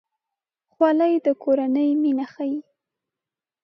[0.73, 2.57] خولۍ د کورنۍ مینه ښيي.